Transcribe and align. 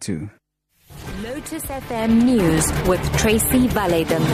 Two. 0.00 0.30
Lotus 1.22 1.62
FM 1.66 2.24
News 2.24 2.88
with 2.88 3.18
Tracy 3.18 3.68
Valaydham. 3.68 4.24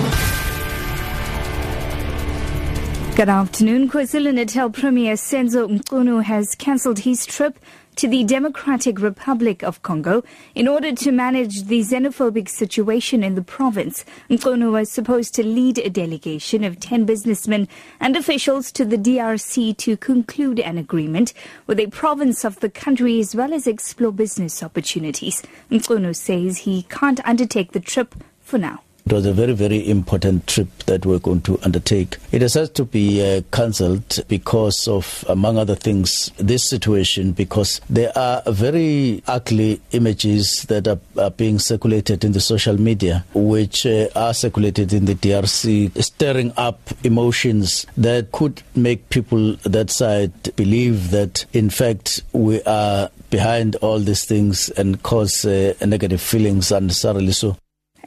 Good 3.17 3.29
afternoon. 3.29 3.89
KwaZulu-Natal 3.89 4.71
Premier 4.71 5.15
Senzo 5.15 5.67
Mchunu 5.69 6.23
has 6.23 6.55
cancelled 6.55 7.01
his 7.01 7.27
trip 7.27 7.59
to 7.97 8.09
the 8.09 8.25
Democratic 8.25 9.01
Republic 9.01 9.63
of 9.63 9.83
Congo 9.83 10.23
in 10.55 10.69
order 10.69 10.93
to 10.93 11.11
manage 11.11 11.65
the 11.65 11.81
xenophobic 11.81 12.49
situation 12.49 13.25
in 13.25 13.35
the 13.35 13.43
province. 13.43 14.05
Mchunu 14.31 14.71
was 14.73 14.91
supposed 14.91 15.35
to 15.35 15.45
lead 15.45 15.79
a 15.79 15.91
delegation 15.91 16.63
of 16.63 16.79
10 16.79 17.05
businessmen 17.05 17.69
and 17.99 18.17
officials 18.17 18.71
to 18.73 18.85
the 18.85 18.99
DRC 18.99 19.77
to 19.79 19.97
conclude 19.97 20.61
an 20.61 20.79
agreement 20.79 21.33
with 21.67 21.81
a 21.81 21.89
province 21.89 22.45
of 22.45 22.61
the 22.61 22.71
country 22.71 23.19
as 23.19 23.35
well 23.35 23.53
as 23.53 23.67
explore 23.67 24.13
business 24.13 24.63
opportunities. 24.63 25.43
Mchunu 25.71 26.15
says 26.15 26.59
he 26.59 26.83
can't 26.85 27.27
undertake 27.27 27.73
the 27.73 27.81
trip 27.81 28.15
for 28.41 28.59
now. 28.59 28.83
It 29.07 29.13
was 29.13 29.25
a 29.25 29.33
very, 29.33 29.53
very 29.53 29.89
important 29.89 30.49
trip 30.49 30.67
that 30.87 31.07
we're 31.07 31.21
going 31.21 31.41
to 31.43 31.61
undertake. 31.63 32.17
It 32.33 32.43
has 32.43 32.55
had 32.55 32.75
to 32.75 32.85
be 32.85 33.23
uh, 33.23 33.43
cancelled 33.53 34.19
because 34.27 34.89
of, 34.89 35.25
among 35.29 35.59
other 35.59 35.77
things, 35.77 36.33
this 36.39 36.69
situation, 36.69 37.31
because 37.31 37.81
there 37.89 38.11
are 38.19 38.43
very 38.49 39.23
ugly 39.29 39.81
images 39.93 40.65
that 40.65 40.89
are, 40.89 40.99
are 41.17 41.31
being 41.31 41.61
circulated 41.61 42.25
in 42.25 42.33
the 42.33 42.41
social 42.41 42.81
media, 42.81 43.25
which 43.33 43.87
uh, 43.87 44.09
are 44.17 44.35
circulated 44.35 44.93
in 44.93 45.05
the 45.05 45.15
DRC, 45.15 46.03
stirring 46.03 46.53
up 46.57 46.81
emotions 47.05 47.87
that 47.97 48.33
could 48.33 48.61
make 48.75 49.09
people 49.11 49.55
that 49.63 49.89
side 49.89 50.33
believe 50.57 51.13
that, 51.13 51.45
in 51.53 51.71
fact, 51.71 52.23
we 52.33 52.61
are 52.65 53.09
behind 53.31 53.77
all 53.77 54.01
these 54.01 54.25
things 54.25 54.69
and 54.71 55.05
cause 55.05 55.45
uh, 55.45 55.75
negative 55.87 56.21
feelings 56.21 56.73
unnecessarily 56.73 57.31
so. 57.31 57.57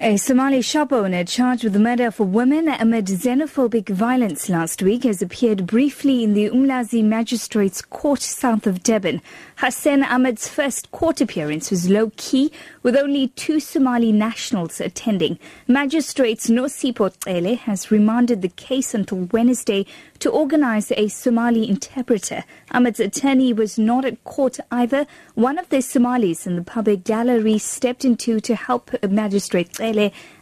A 0.01 0.15
Somali 0.15 0.61
shop 0.61 0.93
owner 0.93 1.25
charged 1.25 1.65
with 1.65 1.73
the 1.73 1.79
murder 1.79 2.07
of 2.07 2.21
a 2.21 2.23
woman 2.23 2.69
amid 2.69 3.07
xenophobic 3.07 3.89
violence 3.89 4.47
last 4.47 4.81
week 4.81 5.03
has 5.03 5.21
appeared 5.21 5.67
briefly 5.67 6.23
in 6.23 6.33
the 6.33 6.49
Umlazi 6.49 7.03
Magistrates 7.03 7.81
Court 7.81 8.21
south 8.21 8.65
of 8.65 8.81
Durban. 8.81 9.21
Hassan 9.57 10.03
Ahmed's 10.03 10.47
first 10.47 10.89
court 10.91 11.19
appearance 11.19 11.69
was 11.69 11.89
low 11.89 12.13
key, 12.15 12.49
with 12.81 12.95
only 12.95 13.27
two 13.27 13.59
Somali 13.59 14.13
nationals 14.13 14.79
attending. 14.79 15.37
Magistrates 15.67 16.49
Nosipho 16.49 17.11
Cele 17.21 17.55
has 17.57 17.91
remanded 17.91 18.41
the 18.41 18.47
case 18.47 18.93
until 18.93 19.27
Wednesday 19.33 19.85
to 20.19 20.29
organize 20.29 20.93
a 20.93 21.09
Somali 21.09 21.67
interpreter. 21.67 22.45
Ahmed's 22.71 23.01
attorney 23.01 23.51
was 23.51 23.77
not 23.77 24.05
at 24.05 24.23
court 24.23 24.59
either. 24.71 25.05
One 25.35 25.57
of 25.57 25.67
the 25.67 25.81
Somalis 25.81 26.47
in 26.47 26.55
the 26.55 26.61
public 26.61 27.03
gallery 27.03 27.57
stepped 27.57 28.05
into 28.05 28.39
to 28.39 28.55
help 28.55 28.91
Magistrate 29.03 29.73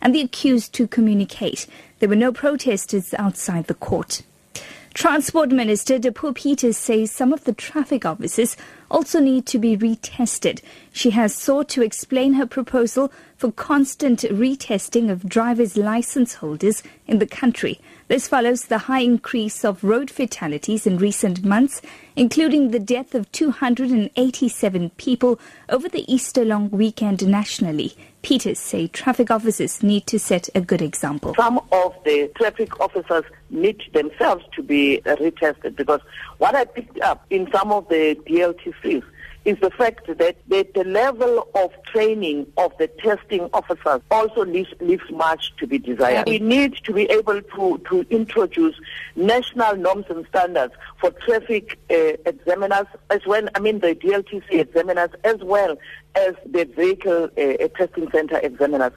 And 0.01 0.13
the 0.13 0.21
accused 0.21 0.73
to 0.73 0.87
communicate. 0.87 1.67
There 1.99 2.09
were 2.09 2.15
no 2.15 2.31
protesters 2.31 3.13
outside 3.15 3.67
the 3.67 3.73
court. 3.73 4.21
Transport 4.93 5.51
Minister 5.51 5.99
Dipuo 5.99 6.33
Peters 6.33 6.75
says 6.75 7.11
some 7.11 7.31
of 7.31 7.43
the 7.43 7.53
traffic 7.53 8.03
officers 8.03 8.57
also 8.89 9.19
need 9.19 9.45
to 9.47 9.59
be 9.59 9.77
retested. 9.77 10.61
She 10.91 11.11
has 11.11 11.35
sought 11.35 11.69
to 11.69 11.81
explain 11.81 12.33
her 12.33 12.45
proposal 12.45 13.11
for 13.37 13.51
constant 13.51 14.21
retesting 14.21 15.11
of 15.11 15.29
driver's 15.29 15.77
license 15.77 16.35
holders 16.35 16.81
in 17.05 17.19
the 17.19 17.27
country. 17.27 17.79
This 18.07 18.27
follows 18.27 18.65
the 18.65 18.77
high 18.79 19.01
increase 19.01 19.65
of 19.65 19.83
road 19.83 20.09
fatalities 20.09 20.87
in 20.87 20.97
recent 20.97 21.43
months, 21.43 21.81
including 22.15 22.71
the 22.71 22.79
death 22.79 23.13
of 23.13 23.31
287 23.33 24.89
people 24.91 25.39
over 25.69 25.89
the 25.89 26.11
Easter 26.11 26.45
long 26.45 26.69
weekend 26.71 27.27
nationally. 27.27 27.95
Peters 28.23 28.59
say 28.59 28.87
traffic 28.87 29.29
officers 29.29 29.83
need 29.83 30.07
to 30.07 30.17
set 30.17 30.49
a 30.55 30.61
good 30.61 30.81
example. 30.81 31.35
Some 31.35 31.59
of 31.71 31.93
the 32.03 32.31
traffic 32.35 32.79
officers 32.79 33.23
need 33.49 33.81
themselves 33.93 34.43
to 34.55 34.63
be 34.63 35.01
retested 35.05 35.75
because 35.75 36.01
what 36.39 36.55
I 36.55 36.65
picked 36.65 36.99
up 37.01 37.25
in 37.29 37.49
some 37.51 37.71
of 37.71 37.87
the 37.89 38.15
Is 38.83 39.57
the 39.61 39.71
fact 39.71 40.07
that 40.07 40.35
the, 40.49 40.67
the 40.75 40.83
level 40.83 41.47
of 41.55 41.71
training 41.85 42.47
of 42.57 42.73
the 42.79 42.87
testing 42.87 43.49
officers 43.53 44.01
also 44.11 44.43
leaves, 44.43 44.73
leaves 44.81 45.09
much 45.09 45.55
to 45.57 45.65
be 45.65 45.79
desired. 45.79 46.27
We 46.27 46.39
need 46.39 46.75
to 46.83 46.91
be 46.91 47.03
able 47.03 47.41
to, 47.41 47.77
to 47.89 48.05
introduce 48.09 48.75
national 49.15 49.77
norms 49.77 50.05
and 50.09 50.27
standards 50.27 50.73
for 50.99 51.11
traffic 51.11 51.79
uh, 51.89 52.17
examiners 52.25 52.87
as 53.09 53.25
well, 53.25 53.47
I 53.55 53.59
mean 53.59 53.79
the 53.79 53.95
DLTC 53.95 54.51
examiners 54.51 55.11
as 55.23 55.37
well 55.41 55.77
as 56.15 56.33
the 56.45 56.65
vehicle 56.65 57.29
uh, 57.37 57.67
testing 57.77 58.11
center 58.11 58.39
examiners. 58.39 58.91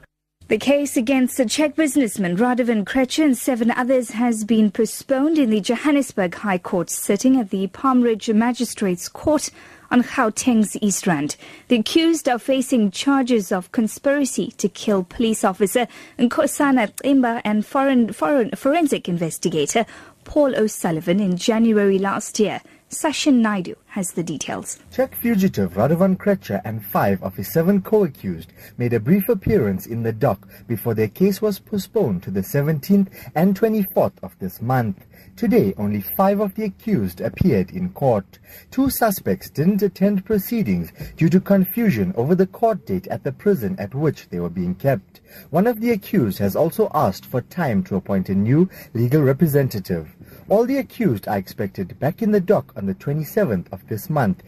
The 0.51 0.57
case 0.57 0.97
against 0.97 1.37
the 1.37 1.45
Czech 1.45 1.77
businessman 1.77 2.35
Radovan 2.35 2.83
Krejcir 2.83 3.23
and 3.23 3.37
seven 3.37 3.71
others 3.71 4.09
has 4.09 4.43
been 4.43 4.69
postponed 4.69 5.37
in 5.37 5.49
the 5.49 5.61
Johannesburg 5.61 6.35
High 6.35 6.57
Court 6.57 6.89
sitting 6.89 7.39
at 7.39 7.51
the 7.51 7.67
Palm 7.67 8.01
Ridge 8.01 8.29
Magistrates 8.29 9.07
Court 9.07 9.49
on 9.91 10.01
Gauteng's 10.01 10.75
East 10.81 11.07
Rand. 11.07 11.37
The 11.69 11.77
accused 11.77 12.27
are 12.27 12.37
facing 12.37 12.91
charges 12.91 13.53
of 13.53 13.71
conspiracy 13.71 14.51
to 14.57 14.67
kill 14.67 15.05
police 15.05 15.45
officer 15.45 15.87
Nkosana 16.19 16.91
Ximba 16.95 17.39
and 17.45 17.65
foreign, 17.65 18.11
foreign, 18.11 18.51
forensic 18.51 19.07
investigator 19.07 19.85
Paul 20.25 20.53
O'Sullivan 20.57 21.21
in 21.21 21.37
January 21.37 21.97
last 21.97 22.41
year. 22.41 22.59
Sashin 22.91 23.35
Naidu 23.35 23.75
has 23.85 24.11
the 24.11 24.23
details. 24.23 24.77
Czech 24.91 25.15
fugitive 25.15 25.75
Radovan 25.75 26.17
Krejcir 26.17 26.59
and 26.65 26.83
five 26.83 27.23
of 27.23 27.37
his 27.37 27.47
seven 27.47 27.81
co-accused 27.81 28.51
made 28.77 28.91
a 28.91 28.99
brief 28.99 29.29
appearance 29.29 29.85
in 29.85 30.03
the 30.03 30.11
dock 30.11 30.45
before 30.67 30.93
their 30.93 31.07
case 31.07 31.41
was 31.41 31.57
postponed 31.57 32.21
to 32.23 32.31
the 32.31 32.41
17th 32.41 33.07
and 33.33 33.57
24th 33.57 34.11
of 34.21 34.37
this 34.39 34.61
month. 34.61 35.05
Today, 35.37 35.73
only 35.77 36.01
five 36.01 36.41
of 36.41 36.53
the 36.55 36.65
accused 36.65 37.21
appeared 37.21 37.71
in 37.71 37.91
court. 37.91 38.39
Two 38.71 38.89
suspects 38.89 39.49
didn't 39.49 39.81
attend 39.81 40.25
proceedings 40.25 40.91
due 41.15 41.29
to 41.29 41.39
confusion 41.39 42.13
over 42.17 42.35
the 42.35 42.47
court 42.47 42.85
date 42.85 43.07
at 43.07 43.23
the 43.23 43.31
prison 43.31 43.77
at 43.79 43.95
which 43.95 44.27
they 44.27 44.39
were 44.41 44.49
being 44.49 44.75
kept. 44.75 45.21
One 45.49 45.65
of 45.65 45.79
the 45.79 45.91
accused 45.91 46.39
has 46.39 46.57
also 46.57 46.91
asked 46.93 47.25
for 47.25 47.39
time 47.39 47.83
to 47.85 47.95
appoint 47.95 48.27
a 48.27 48.35
new 48.35 48.69
legal 48.93 49.21
representative. 49.21 50.13
All 50.51 50.65
the 50.65 50.79
accused 50.79 51.29
are 51.29 51.37
expected 51.37 51.97
back 51.97 52.21
in 52.21 52.31
the 52.31 52.41
dock 52.41 52.73
on 52.75 52.85
the 52.85 52.93
27th 52.93 53.71
of 53.71 53.87
this 53.87 54.09
month. 54.09 54.43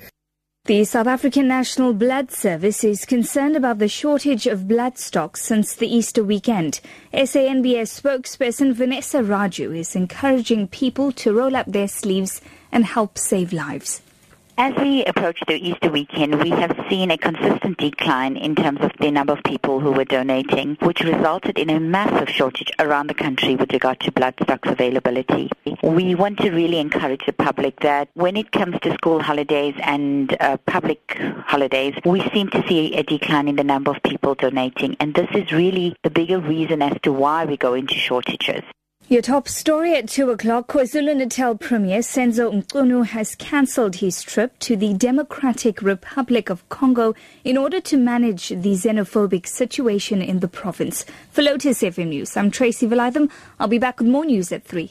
The 0.65 0.83
South 0.83 1.07
African 1.07 1.47
National 1.47 1.93
Blood 1.93 2.29
Service 2.29 2.83
is 2.83 3.05
concerned 3.05 3.55
about 3.55 3.79
the 3.79 3.87
shortage 3.87 4.45
of 4.45 4.67
blood 4.67 4.97
stock 4.97 5.37
since 5.37 5.73
the 5.73 5.87
Easter 5.87 6.21
weekend. 6.21 6.81
SANBS 7.13 8.01
spokesperson 8.01 8.73
Vanessa 8.73 9.19
Raju 9.19 9.77
is 9.77 9.95
encouraging 9.95 10.67
people 10.67 11.13
to 11.13 11.33
roll 11.33 11.55
up 11.55 11.67
their 11.71 11.87
sleeves 11.87 12.41
and 12.69 12.83
help 12.83 13.17
save 13.17 13.53
lives. 13.53 14.01
As 14.55 14.75
we 14.75 15.03
approach 15.05 15.39
the 15.47 15.55
Easter 15.55 15.89
weekend, 15.89 16.39
we 16.43 16.51
have 16.51 16.77
seen 16.87 17.09
a 17.09 17.17
consistent 17.17 17.75
decline 17.79 18.37
in 18.37 18.53
terms 18.53 18.81
of 18.81 18.91
the 18.99 19.09
number 19.09 19.33
of 19.33 19.43
people 19.43 19.79
who 19.79 19.91
were 19.91 20.05
donating, 20.05 20.77
which 20.79 21.01
resulted 21.01 21.57
in 21.57 21.71
a 21.71 21.79
massive 21.79 22.29
shortage 22.29 22.71
around 22.77 23.07
the 23.07 23.15
country 23.15 23.55
with 23.55 23.73
regard 23.73 23.99
to 24.01 24.11
blood 24.11 24.35
stocks 24.43 24.69
availability. 24.69 25.49
We 25.81 26.13
want 26.13 26.37
to 26.39 26.51
really 26.51 26.77
encourage 26.77 27.25
the 27.25 27.33
public 27.33 27.79
that 27.79 28.09
when 28.13 28.37
it 28.37 28.51
comes 28.51 28.79
to 28.81 28.93
school 28.93 29.23
holidays 29.23 29.73
and 29.81 30.37
uh, 30.39 30.57
public 30.67 31.17
holidays, 31.47 31.95
we 32.05 32.21
seem 32.29 32.49
to 32.49 32.63
see 32.67 32.93
a 32.95 33.01
decline 33.01 33.47
in 33.47 33.55
the 33.55 33.63
number 33.63 33.89
of 33.89 34.03
people 34.03 34.35
donating, 34.35 34.95
and 34.99 35.15
this 35.15 35.29
is 35.33 35.51
really 35.51 35.95
the 36.03 36.11
bigger 36.11 36.39
reason 36.39 36.83
as 36.83 36.95
to 37.01 37.11
why 37.11 37.43
we 37.45 37.57
go 37.57 37.73
into 37.73 37.95
shortages. 37.95 38.61
Your 39.09 39.21
top 39.21 39.49
story 39.49 39.95
at 39.95 40.07
2 40.07 40.31
o'clock, 40.31 40.67
KwaZulu-Natal 40.69 41.55
Premier 41.57 41.99
Senzo 41.99 42.49
Mchunu 42.49 43.05
has 43.05 43.35
cancelled 43.35 43.97
his 43.97 44.23
trip 44.23 44.57
to 44.59 44.77
the 44.77 44.93
Democratic 44.93 45.81
Republic 45.81 46.49
of 46.49 46.67
Congo 46.69 47.13
in 47.43 47.57
order 47.57 47.81
to 47.81 47.97
manage 47.97 48.47
the 48.47 48.73
xenophobic 48.73 49.45
situation 49.45 50.21
in 50.21 50.39
the 50.39 50.47
province. 50.47 51.05
For 51.31 51.41
Lotus 51.41 51.81
FM 51.83 52.07
News, 52.07 52.37
I'm 52.37 52.49
Tracy 52.49 52.87
Valaydham. 52.87 53.29
I'll 53.59 53.67
be 53.67 53.77
back 53.77 53.99
with 53.99 54.07
more 54.07 54.25
news 54.25 54.53
at 54.53 54.63
3. 54.63 54.89